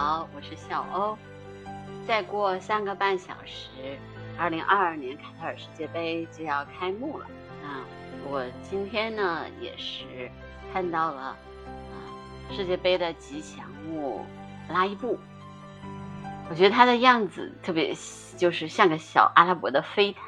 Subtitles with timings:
[0.00, 1.18] 好，我是小欧。
[2.06, 3.98] 再过三个半小时，
[4.38, 7.24] 二零二二年卡塔尔世界杯就要开幕了。
[7.64, 7.82] 啊
[8.30, 10.30] 我今天呢，也是
[10.72, 11.36] 看到了啊
[12.48, 14.24] 世界杯的吉祥物
[14.68, 15.18] 拉伊布。
[16.48, 17.92] 我觉得它的样子特别，
[18.36, 20.22] 就是像个小阿拉伯的飞毯，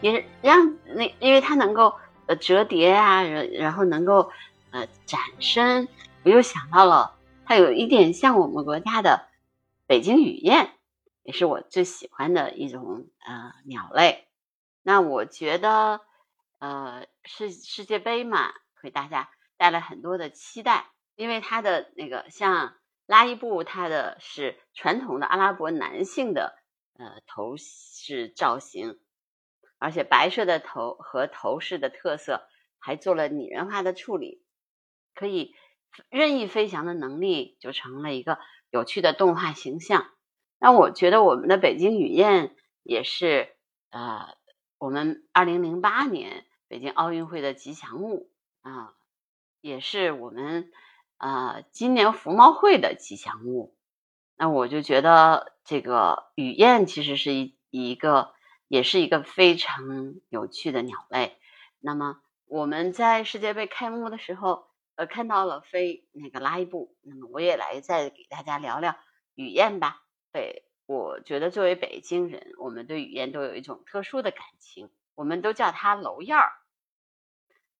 [0.00, 1.94] 也让那因为它能够
[2.24, 4.32] 呃折叠啊，然然后能够
[4.70, 5.86] 呃展身，
[6.22, 7.12] 我又想到了
[7.50, 9.26] 它有一点像我们国家的
[9.88, 10.72] 北京雨燕，
[11.24, 14.28] 也是我最喜欢的一种呃鸟类。
[14.82, 16.00] 那我觉得
[16.60, 22.76] 呃世世界杯嘛，给大家带来很多的期待，因为它的那个像。
[23.06, 26.56] 拉伊布，它的是传统的阿拉伯男性的
[26.96, 29.00] 呃头饰造型，
[29.78, 32.46] 而且白色的头和头饰的特色
[32.78, 34.44] 还做了拟人化的处理，
[35.12, 35.56] 可以
[36.08, 38.38] 任意飞翔的能力就成了一个
[38.70, 40.06] 有趣的动画形象。
[40.58, 43.48] 那我觉得我们的北京雨燕也是
[43.90, 44.34] 呃
[44.78, 48.30] 我们二零零八年北京奥运会的吉祥物
[48.62, 48.94] 啊，
[49.60, 50.70] 也是我们。
[51.22, 53.76] 啊，今年福猫会的吉祥物，
[54.38, 58.32] 那我就觉得这个雨燕其实是一一个，
[58.68, 61.36] 也是一个非常有趣的鸟类。
[61.78, 64.69] 那么我们在世界杯开幕的时候，
[65.00, 68.98] 呃，看到了飞那个拉伊布，那么我也来再给大家聊聊
[69.34, 70.02] 雨燕吧。
[70.30, 76.52] 北，我觉得作为北京人，我们对雨燕都有一种特殊的感情，我们都叫它楼燕儿。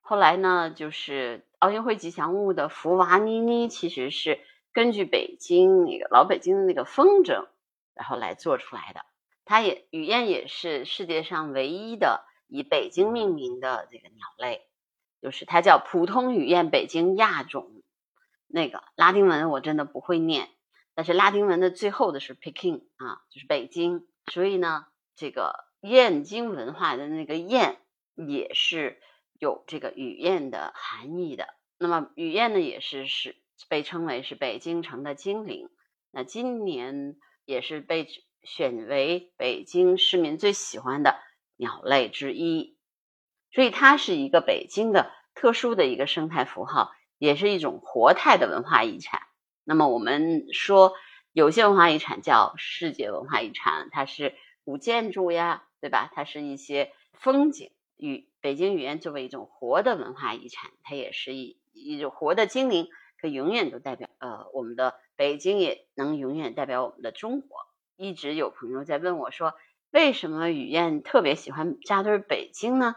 [0.00, 4.40] 后来呢，就是奥运会吉祥物的福娃妮妮，其实是
[4.72, 7.46] 根据北京那个老北京的那个风筝，
[7.92, 9.04] 然后来做出来的。
[9.44, 14.66] 它也雨燕也是世界上唯一的以北京命名的这个鸟类，
[15.22, 17.70] 就是它叫普通雨燕北京亚种。
[18.46, 20.50] 那个拉丁文我真的不会念，
[20.94, 24.06] 但是拉丁文的最后的是 Peking 啊，就是北京。
[24.30, 27.78] 所以呢，这个燕京文化的那个燕
[28.14, 29.00] 也是。
[29.38, 33.34] 有这个雨燕的含义的，那么雨燕呢，也是是
[33.68, 35.68] 被称为是北京城的精灵。
[36.12, 38.06] 那今年也是被
[38.44, 41.18] 选为北京市民最喜欢的
[41.56, 42.76] 鸟类之一，
[43.52, 49.22] 所以它是一个北京的特殊的一个生态符号，也是一种活态的文化遗产。
[49.64, 50.94] 那么我们说，
[51.32, 56.10] 有些文化遗产叫世界文化遗产，它是古建筑呀，对吧？
[56.14, 57.70] 它是一些风景。
[57.96, 62.88] 与北京语言作为一种活的文化遗产，它也是一一种活的精灵，
[63.20, 67.58] 可永远都代表呃我们的北京，也能永远代表我们的中国。
[67.96, 69.54] 一直有朋友在问我说，
[69.92, 72.96] 为什么雨燕特别喜欢扎堆北京呢？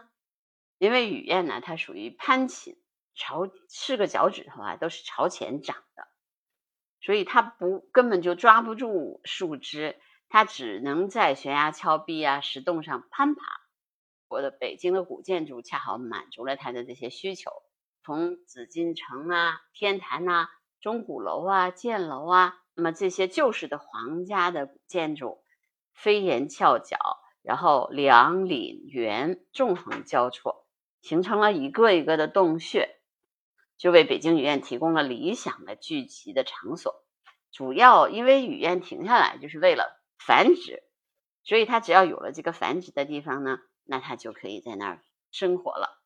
[0.78, 2.76] 因为雨燕呢，它属于攀禽，
[3.14, 6.06] 朝四个脚趾头啊都是朝前长的，
[7.00, 9.98] 所以它不根本就抓不住树枝，
[10.28, 13.42] 它只能在悬崖峭壁啊石洞上攀爬。
[14.28, 17.52] 我的北京的古建筑恰好满足了他的这些需求，
[18.02, 20.48] 从紫禁城啊、天坛呐、
[20.80, 25.44] 钟鼓楼啊、箭楼啊，那么这些旧式的皇家的古建筑，
[25.94, 26.98] 飞檐翘角，
[27.40, 30.65] 然后梁檩园纵横交错，
[31.06, 32.96] 形成了一个一个的洞穴，
[33.78, 37.04] 就为北京雨燕提供了理想的聚集的场所。
[37.52, 40.82] 主要因为雨燕停下来就是为了繁殖，
[41.44, 43.60] 所以它只要有了这个繁殖的地方呢。
[43.88, 45.00] 那它就可以在那儿
[45.30, 46.00] 生活了，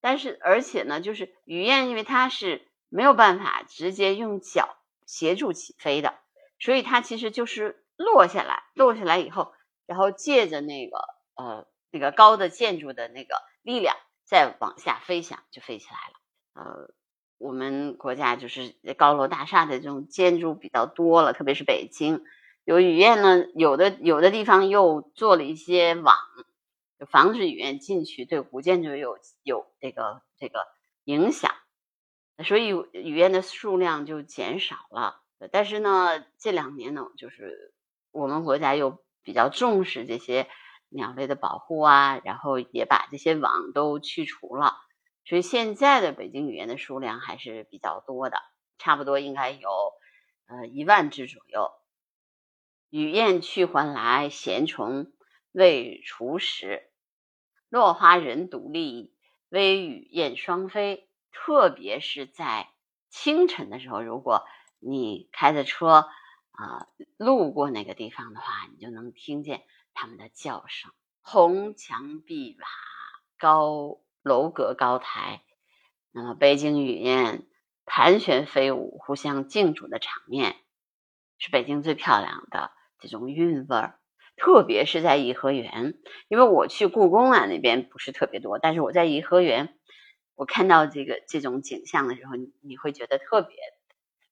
[0.00, 6.18] 但是而且呢，就是雨燕，因为它是没有办法直接用脚协助起飞的，
[6.58, 9.52] 所以它其实就是落下来，落下来以后，
[9.84, 10.96] 然后借着那个
[11.34, 13.34] 呃那个高的建筑的那个
[13.68, 16.14] 力量，再往下飞翔，就飞起来了。
[16.54, 16.94] 呃，
[17.36, 22.24] 我们国家就是高楼大厦的这种建筑比较多了，特别是北京。
[22.64, 26.16] 有雨燕呢，有的有的地方又做了一些网，
[27.10, 30.66] 防止雨燕进去，对古建筑有有这个这个
[31.04, 31.54] 影响，
[32.42, 35.20] 所以雨燕的数量就减少了。
[35.52, 37.74] 但是呢，这两年呢，就是
[38.12, 40.48] 我们国家又比较重视这些
[40.88, 44.74] 鸟类的保护啊，然后也把这些网都去除了，
[45.24, 48.38] 所以现在的北京雨燕的数量还是比较多的，
[48.78, 49.68] 差不多应该有
[50.46, 51.70] 呃一万只左右。
[52.90, 55.12] 雨燕去还来，闲虫
[55.52, 56.90] 未除时。
[57.68, 59.12] 落花人独立，
[59.50, 61.06] 微雨燕双飞。
[61.30, 62.70] 特别是在
[63.10, 64.46] 清晨的时候，如果
[64.80, 66.08] 你开着车
[66.50, 66.88] 啊
[67.18, 69.62] 路过那个地方的话，你就能听见
[70.00, 70.92] 他们的叫声。
[71.22, 72.66] 红墙碧瓦，
[73.36, 75.42] 高楼阁高台。
[76.12, 77.48] 那么北京雨燕
[77.84, 80.54] 盘旋飞舞、互相竞逐的场面，
[81.36, 83.98] 是北京最漂亮的这种韵味儿。
[84.36, 85.98] 特别是在颐和园，
[86.28, 89.76] 因为我去故宫啊那边不是特别多，但是我在颐和园，
[90.36, 93.56] 我看到这个这种景象的时候，你你会觉得特别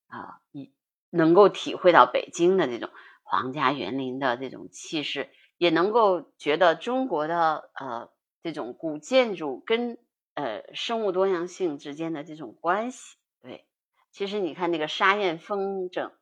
[0.06, 0.72] 啊，你
[1.10, 2.88] 能够体会到北京的这种
[3.24, 8.10] 皇家园林的这种气势，也能够觉得中国的呃
[8.42, 9.98] 这种古建筑跟
[10.34, 13.16] 呃生物多样性之间的这种关系。
[13.42, 13.66] 对，
[14.10, 16.12] 其实你看那个沙燕风筝，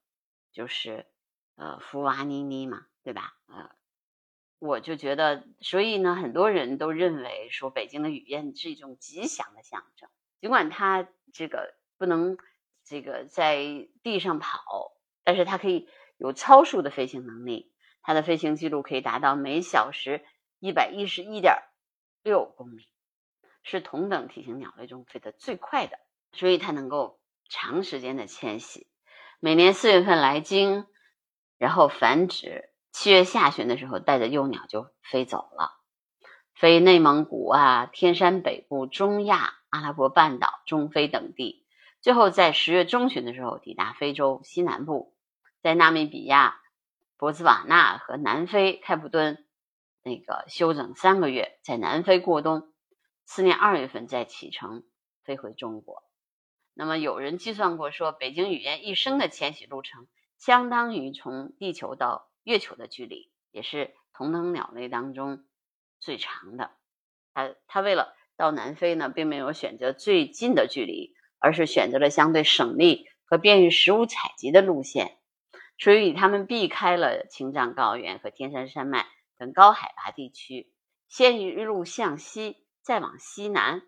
[0.52, 1.06] 就是
[1.56, 2.86] 呃福娃妮妮嘛。
[3.04, 3.34] 对吧？
[3.48, 3.69] 呃，
[4.58, 10.08] 我就觉得，所以呢，很多人都认为说北京的雨燕是一种吉祥的象征。
[10.40, 12.38] 尽管它这个不能
[12.82, 13.58] 这个在
[14.02, 15.86] 地上跑，但是它可以
[16.16, 17.73] 有超速的飞行能力。
[18.04, 20.24] 它的飞行记录可以达到每小时
[20.60, 21.56] 一百一十一点
[22.22, 22.88] 六公里，
[23.64, 25.98] 是同等体型鸟类中飞得最快的。
[26.32, 27.18] 所以它能够
[27.48, 28.86] 长时间的迁徙，
[29.40, 30.86] 每年四月份来京，
[31.58, 32.70] 然后繁殖。
[32.90, 35.72] 七月下旬的时候，带着幼鸟就飞走了，
[36.54, 41.66] 飞内蒙古啊、天山北部、中亚、阿拉伯半岛、中非等地，
[42.00, 45.16] 最后在十月中旬的时候抵达非洲西南部，
[45.60, 46.60] 在纳米比亚、
[47.24, 49.46] 博茨瓦纳和南非开普敦
[50.02, 52.70] 那个休整三个月，在南非过冬，
[53.24, 54.82] 次年二月份再启程
[55.24, 56.02] 飞回中国。
[56.74, 60.06] 那么有人计算过说，北京语言一生的迁徙路程
[60.36, 62.28] 相当于从地球到。
[62.42, 65.46] 月球的距离也是同等鸟类当中
[66.00, 66.72] 最长的。
[67.32, 75.16] 它它为了到南非呢，并没有选择最近的距离，而是选择了相对省力和便于食物采集的路线。
[75.76, 79.06] 所以，他们避开了青藏高原和天山山脉
[79.36, 80.72] 等高海拔地区，
[81.08, 83.82] 先一路向西，再往西南，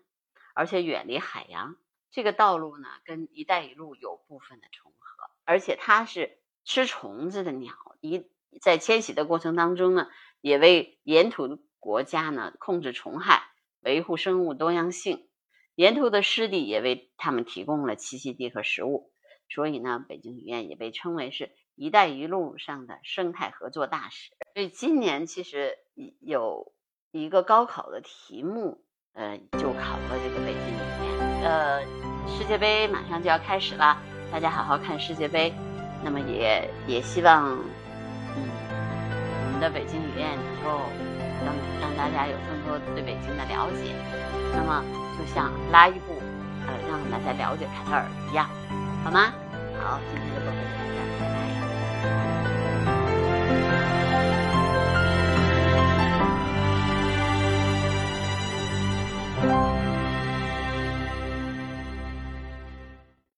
[0.53, 1.77] 而且远离海洋。
[2.11, 8.25] 这个道路呢，跟“一带一路”有部分的重合，而且它是吃虫子的鸟一。
[8.61, 10.07] 在迁徙的过程当中呢，
[10.41, 13.43] 也为沿途国家呢控制虫害、
[13.81, 15.29] 维护生物多样性。
[15.75, 19.11] 沿途的湿地也为他们提供了栖息地和食物。
[19.47, 24.31] 所以呢，北京语院也被称为是一带一路上的生态合作大使。
[24.55, 25.77] 所以今年其实
[26.19, 26.73] 有
[27.11, 28.83] 一个高考的题目，
[29.13, 31.43] 呃，就考了这个北京语言。
[31.43, 31.81] 呃，
[32.27, 33.95] 世界杯马上就要开始了，
[34.31, 35.53] 大家好好看世界杯。
[36.03, 37.45] 那么也也希望。
[38.35, 38.41] 嗯，
[39.45, 40.81] 我们的北京语言能够
[41.45, 43.93] 让让大家有更多对北京的了解，
[44.51, 44.83] 那么
[45.17, 46.13] 就像拉一步
[46.65, 48.49] 呃让大家了解凯特尔一样，
[49.03, 49.31] 好吗？
[49.77, 50.46] 好，今天就，